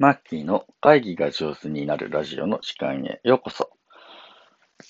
[0.00, 3.68] マッキーの会議が上手になるラジオの時間へようこそ。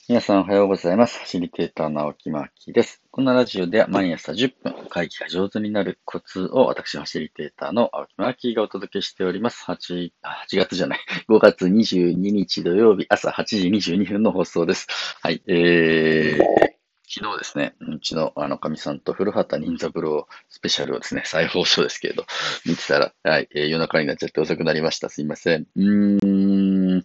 [0.08, 1.18] 皆さんおはようございます。
[1.18, 3.02] ファシリテーターの青木マッキーです。
[3.10, 9.64] このラジオでは毎朝10分会議が上手になるコツを私、ファシリテーターの青木マッキーがお届けしております。
[9.64, 11.00] 8, 8月じゃない。
[11.28, 14.86] 5月22日土曜日朝8時22分の放送です。
[15.24, 15.42] はい。
[15.48, 16.79] えー、
[17.12, 22.24] 昨日ですね、うちのあの、かみさんと古畑任三郎スペシャルをですね、再放送ですけれど、
[22.64, 25.08] 見てたら、はい、えー、夜中になっちゃって遅くなりました。
[25.08, 25.66] すいません。
[25.74, 27.04] うーん、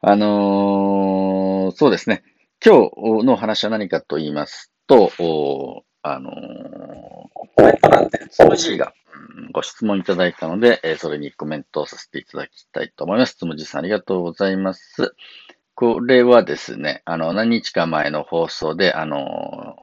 [0.00, 2.22] あのー、そうですね。
[2.64, 5.12] 今日の話は何かと言いますと、
[6.00, 6.34] あのー、
[7.56, 8.94] コメント欄で、つむじが、
[9.52, 13.34] ご質問いただいたので、え、それにコメントをさせていただきたいと思います。
[13.34, 15.14] つむじさんありがとうございます。
[15.76, 19.76] これはですね、あの、何日か前の放送で、あの、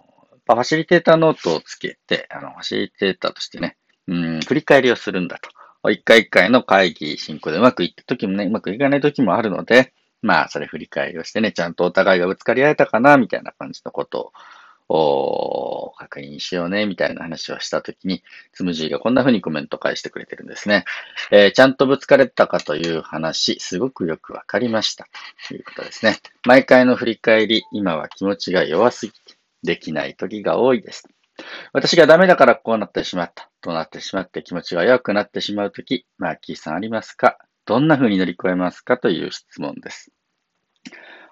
[0.48, 5.40] ファシリテーターノートをつけて、あの、ファシリテーターとしてね、うん、振り返りをするんだ
[5.84, 5.92] と。
[5.92, 9.94] 一回一回の会議進行でうまくいった時もね、うまくいかない時もあるので、
[10.24, 14.34] まあ、それ振り返りをしてね、ちゃんとお互いがぶつかり合えたかな、みたいな感じのこと
[14.90, 20.86] を確認しようね、みたいな話をしたときに、つむじーがこんな風にコメント返してくれてるんですね。
[21.32, 25.08] えー、ちゃんとぶつかれたかという話、すごくよくわかりました。
[25.48, 26.20] ということですね。
[26.46, 29.20] 毎回の振り返り、今は気持ちが弱すぎて、
[29.64, 31.08] できない時が多いです。
[31.72, 37.38] 私がダメだからこうなってしまった、となってしまって気持ちが弱くなってしまうとき、マーキーさんありますか？
[37.66, 40.12] どんな風に乗り越えますかという質問です。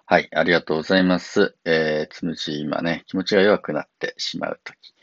[0.06, 1.56] はい、ありがとうございます。
[1.66, 4.94] えー、つむじ、今ね、気持ちが弱くなってしまうとき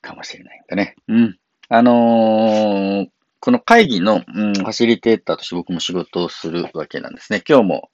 [0.00, 0.96] かもしれないんだね。
[1.06, 1.38] うん。
[1.68, 3.06] あのー、
[3.40, 7.42] この会議の、うん、ファシリテーターとして僕も仕事をするわけなんですね。
[7.48, 7.90] 今日も、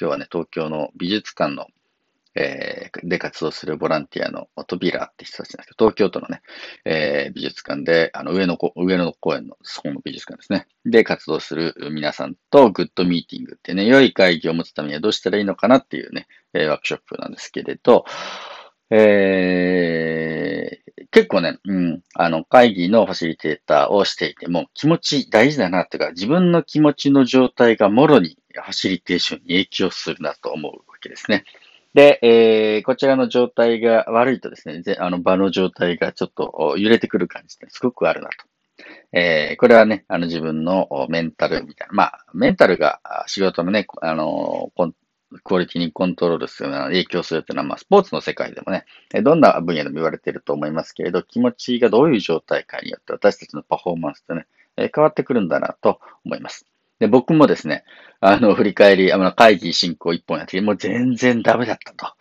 [0.00, 1.66] 今日はね、東京の美術館の
[2.34, 6.42] えー、で活動するボランティアのトビラって人たちなんですけど、東京都のね、
[6.84, 10.66] えー、美術館で、あの、上野こ、上野公園の、そこの美術館ですね。
[10.84, 18.04] で活動する皆さんとグッドミーティングってね、良い会議を持つためにはどうしたらいいのかなっていうね、えー、ワークショップなんですけれど、
[18.90, 31.44] えー、結構ね、うん、あの、会議のファシリテーターをしていても気持ち大事だなっていうか、自分の気持ちの状態がもろにファシリテーションに影響するなと思うわけですね。
[31.94, 38.50] で、えー、こちらの状態が悪いとですね、あの場の状態がちょっと揺れてくる感じってすごくあるなと。
[39.12, 44.70] えー、これはね、あの自分のメンタルみたいな、まあ、メンタルが仕事のね、あの、
[45.44, 48.84] クオリティにコントロールするな影響するというのは、まあ、スポーツの世界でもね、
[49.22, 54.46] どんな分野でも言われていると思いますけれど、気持ちがどういう状態かによって私たちのパフォーマンスってね、
[54.76, 56.66] 変わってくるんだなと思います。
[57.00, 57.84] で、僕もですね、
[58.20, 62.12] あの、振り返り、あの、会議進行一本やって、もう全然ダメだったと。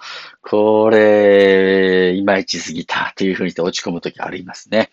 [0.42, 4.90] これ、いまいちすぎたというふうにして落ち込むときありますね。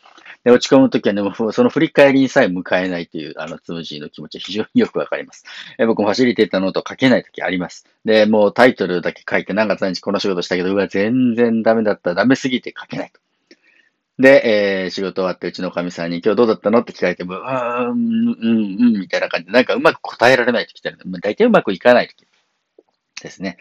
[0.51, 5.45] 落ち込むときはね、もその振り返りにさえ迎えないという、あの、つむじの気持ちは非常によくわかります。
[5.79, 7.87] え僕もファシリテーターノート書けないときあります。
[8.05, 12.15] で、もうタイトルだけ書いて何月何日この仕事したけど、うわ、全然ダメだった。
[12.15, 13.21] ダメすぎて書けないと。
[14.19, 22.25] で、えー、仕事終わってうちのおかみさんに今日どうだったのって聞かれても、うーん、うん、うん、みたいな感じで、なんかうまく答えられないときって、大体うまくいかないとき
[23.23, 23.59] ですね、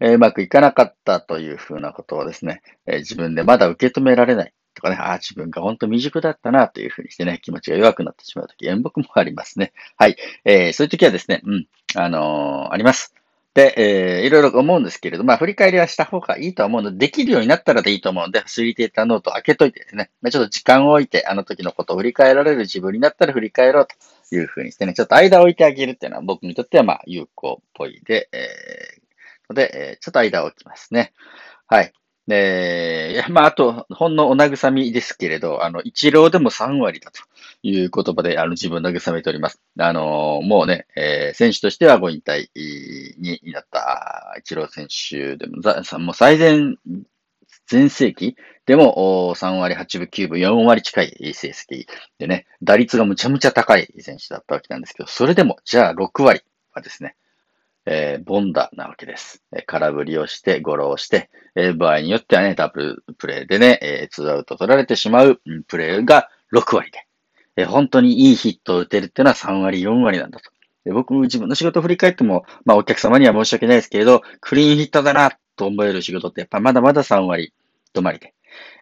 [0.00, 9.72] えー、うまくいかなかったというふうなことをですね、えー、自分でまだ受け止められないとかね、ああ、自分が本当未熟だったなというふうにしてね、気持ちが弱くなってしまうとき、僕もありますね。
[9.96, 10.16] はい。
[10.44, 11.66] えー、そういうときはですね、うん、
[11.96, 13.14] あのー、あります。
[13.54, 29.00] で、えー、いろいろ思うんですけれど、まあ、振り返りはした方がいいと思うので、できるようになったらでいいと思うので、ファシリテータノート開けといてですね、ま、ちょっと時間を置いて、あの時のことを振り返られる自分になったら振り返ろうというふうにしてね、ちょっと間を置いてあげるっていうのは僕にとってはまあ、有効っぽいで、えー、
[29.48, 31.12] ので、えー、ちょっと間を置きますね。
[31.66, 31.92] はい。
[32.28, 37.22] で、まあ、あと、ほんのお慰みですけれど、あの、一郎でも3割だと
[37.62, 39.62] いう言葉で、あの、自分を慰めております。
[39.78, 42.50] あの、もうね、えー、選手としてはご引退
[43.16, 45.62] になった一郎選手でも、
[46.00, 46.74] もう最前、
[47.66, 51.86] 全盛期でも3割8分9分4割近い成績
[52.18, 56.42] でね、打率がむちゃむちゃ高い選手だったわけなんですけど、それでも、じゃあ6割
[56.74, 57.14] はですね、
[57.90, 59.42] えー、ボンダなわけです。
[59.50, 67.06] えー、空振りをして、ゴロをして、えー、場合によってはね、ダブルプレイでね、えー、ツーアウト取られてしまう、プレイが6割で、
[67.56, 70.50] えー、本当にいいヒットを打てるっていうのは3割、4割なんだと。
[70.84, 77.54] で僕も自分の仕事を振り返っても、まあお客様には申し訳ないですけれど、クリーンヒットだなと思える仕事ってやっぱまだまだ3割
[77.94, 78.34] 止まりで。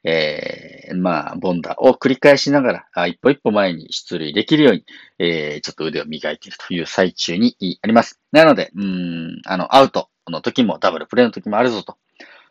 [0.03, 4.85] えー、まあ、ボンダを繰り返しながら、一歩一歩前に出塁できるように、
[5.19, 8.21] えー、ちょっと腕を磨いているという最中にあります。
[8.33, 11.97] なので、うん、あの、アウトの時もダブルプレイの時もあるぞと。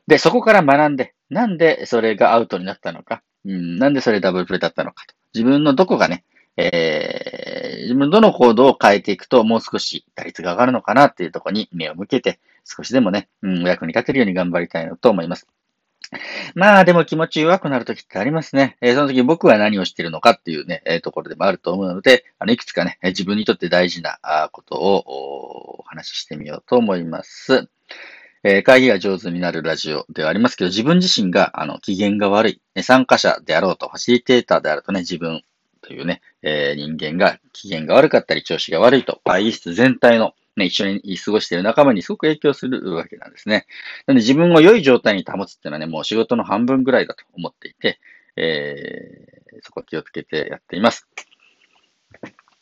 [0.08, 5.16] で、そこから学んで、なんでそれがアウトになったのか、うん、なんでそれダブルプレイだったのかと。
[5.34, 6.24] 自分のどこがね、
[6.58, 15.48] えー、自分どの行動を変えていくと、もう少し打率が上がるのかなっていうところに目を向けて、少しでもね、うん、お役に立てるように頑張りたいなと思います。
[16.56, 18.78] まあでも気持ち弱くなるときってありますね。
[18.82, 24.20] えー、その時僕は何をしているのかっていうね、えー、ところでもあると思うので、あの、いくつかね、自分にとって大事な
[24.52, 27.70] ことをお話ししてみようと思います。
[28.44, 35.42] えー、会議が上手になるラジオではありますけど、自分自身が、あの、機嫌が悪い、参加者であろうと、ファシリテーターであるとね、自分
[35.82, 43.66] というね、え、人間が機嫌が悪かったり、調子が悪いと、会議室全体のね、一緒に過ごしている仲間にすごく影響するわけなんですね。
[44.08, 48.00] なので自分を良い状態に保つっていうのはね、もう仕事の半分ぐらいだと思っていて、
[48.38, 51.08] えー、そこ気をつけてやっています。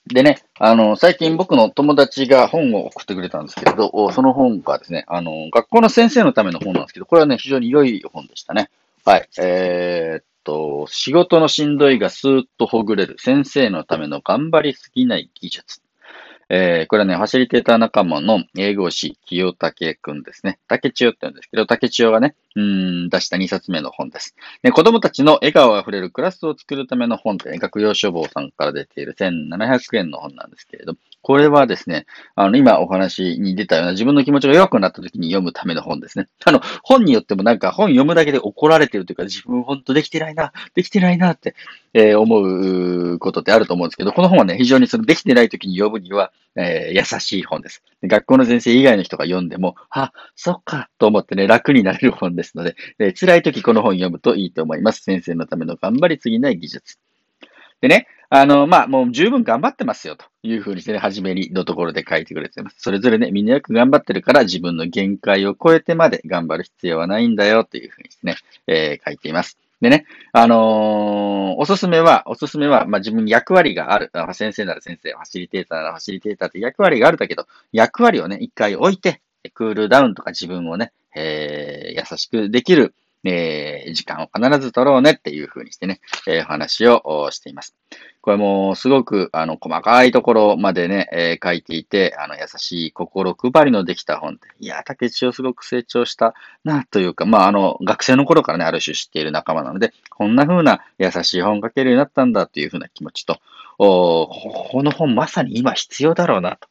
[0.07, 8.69] でね、あの、最近僕の友達が本を送ってくれたんですけど、その本がですね、あの、学校の先生のための本なんですけど、これはね、非常に良い本でしたね。
[9.06, 9.30] はい。
[9.39, 15.82] えー、っと、仕事のしんどいがスーッとほぐれる先生のための頑張りすぎない技術。
[16.50, 20.60] えー、これはね、ファシリテーター仲間の英語詞、清武くんですね。
[20.68, 24.36] 竹千代って言うんですけど、竹千代がね、うん、出した2冊目の本です。
[24.62, 32.06] で子供たちの笑顔あふれるクラスを作るための本って、ね、学用書房さんから出ている1700円の本なんですけれど、これはですね、
[32.36, 36.28] あの、今お話に出たような自分の気持ちが弱くなった時に読むための本ですね。
[36.44, 41.56] あの、本によってもなんか本読むだけで怒られてるというか、自分本当できてないな、できてないなって、
[41.94, 47.84] えー、思うことってあると思うんですけど、この本はね、非常にそのできてない時に読むには、えー、優しい本です。
[48.04, 55.04] 学校の先生以外の人が読んでも、あ、そっか、と思ってね、楽になれる本ですので、えー、辛い時この本読むといいと思います。
[55.04, 57.00] 先生のための頑張りすぎない技術。
[57.83, 62.77] でね、あの、まあ、もう十分頑張ってますよというふうにしてね、初めにのところで書いてくれてます。
[62.80, 68.38] それぞれね、みんなよく頑張ってるから自分の限界を超えてまで頑張る必要はないんだよというふうにしてね、
[68.68, 69.57] えー、書いています。
[69.81, 74.13] でね、あのー、おすすめは、おすすめは、まあ、自分に役割がある。
[74.31, 79.19] 先生なら先生、ファシリテーターならファシリテーターって役割があるんだけど、役割をね、一回置いて、
[79.53, 82.94] クールダウンとか自分をね、えー、優しくできる
[83.24, 87.75] えー、時間を必ず取ろうねっていう風にしてね、えー、話をしています。
[88.22, 96.34] これもすごく、あの、細かいところまでね、えー、書いていて、あの、優しい心配りのできた本で、いや、竹内をすごく成長した
[96.64, 103.40] な、というか、まあ、あの、学生の頃からね、ある種知っている仲間なので、こんな風な優しい本書けるようになったんだという風な気持ちと、
[103.78, 106.68] おこの本まさに今必要だろうな、と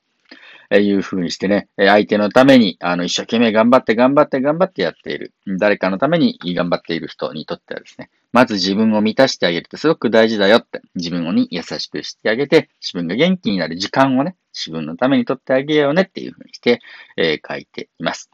[0.81, 5.35] いうふうにしてね、相手のために、あの、一生懸命頑張って頑張って頑張ってやっている。
[5.59, 16.81] 誰かのために頑張っている人にとってはですね、まず自分を満たしてあげるってすごく大事だよって、自分に優しくしてあげて、自分が元気になる時間をね、自分のためにとってあげようねっていうふうにして、
[17.17, 18.31] えー、書いています。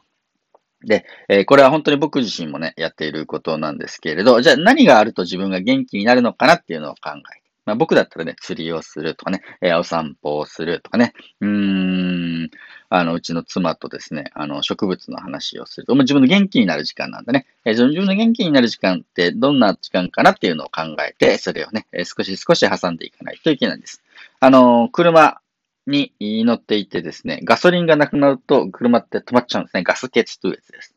[0.85, 7.38] で、えー、これは本当に僕自身もね、やっていることなんですけれど、じゃあ何があると自分が元気になるのかなっていうのを考え、
[7.69, 12.49] まあ、僕だったらね、釣りをするとかね、えー、お散歩をするとかね、うーん、
[12.89, 24.01] あの、うちの妻とですね、あの、植物の話をすると、もう自分の元気になる時間なんでね、えー、自分の元気になる時間ってどんな時間かなっていうのを考えて、それをね、えー、少し少し挟んでいかないといけないんです。
[24.39, 25.39] あの、車
[25.85, 29.83] に乗っていてですね、ガソリンがなくなると車って止まっちゃうんですね。
[29.83, 30.95] ガス欠というやつです。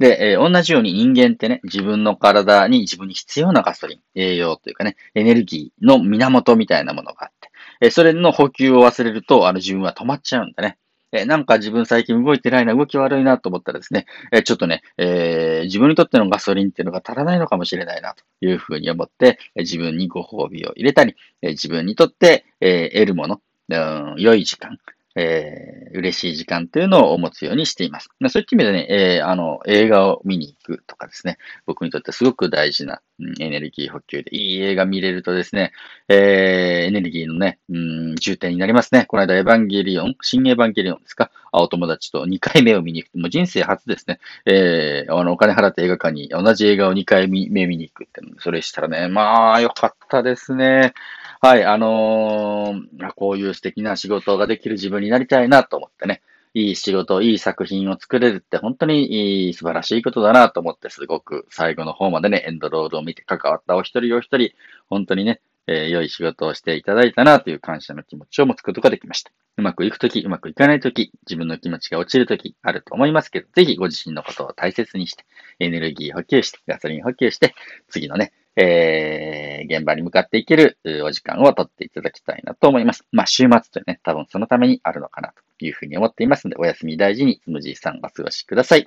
[0.00, 7.50] で、えー、同じように人間ってね、自分の体に自分に必要なガソリン、栄養というかね、エネルギーの源みたいなものがあって、
[7.82, 10.78] えー、それの補給を忘れると、あの自分は止まっちゃうんだね。
[11.12, 24.78] え、なんか自分最近動いてないな、動き悪いなと思ったらですね、え、ちょっとね、えー、自分にとってのガソリンっていうのが足らないのかもしれないなというふうに思って、え自分にご褒美を入れたり、え自分にとって、え得るもの、うん、良い時間、
[25.16, 28.10] えー、嬉しい時間というのを持つようにしています。
[28.28, 28.86] そういった意味でね、
[29.18, 35.72] えー、あの、映画を見に行くとかですね、僕にとってすごく大事な、うん、エネルギー補給で、いい映画見れるとですね、
[36.08, 39.06] えー、エネルギーのね、うん、重点になりますね。
[39.06, 41.30] この間、エヴァンゲリオン、新エヴァンゲリオンですか？
[41.52, 43.18] お友達と2回目を見に行く。
[43.18, 44.20] もう人生初ですね。
[44.46, 50.94] えー、あの、お金払って映画館に同じ映画を2回目見に行くってそれしたらね、まあ、よかったですね。
[51.42, 56.20] はい、あのー、こういう素敵な仕事ができる自分になりたいなと思ってね、
[56.52, 64.50] いい仕事、いい作品を作れるって本当にいい素晴らしいことだなと思って、すごく最後の方までね、エンドロールを見て関わったお一人お一人、
[64.90, 69.30] 本当にね、えー、良い仕事をしていただいたなという感謝の気持ちを持つことができました。
[69.56, 75.24] うまくいくとき、うまくいかないとき、自分の気持ちが落ちるときあると思いますけど、ぜひご自身のことを大切にして、
[75.60, 77.54] エネルギー補給して、ガソリン補給して、
[77.88, 83.06] 次のね、えー、現場に向かっていけるお時間を取っていただきたいなと思います。
[83.12, 88.84] まあ、週末というね、多分そのためにあるのかなというふうに思っていますので、お休み大事につむじいさんお過ごしください。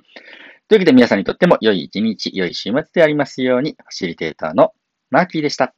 [0.67, 4.73] というわけで皆さんにとっても良い一日、良い週末でありますように、ファシリテーターの
[5.11, 5.73] マーキーでした。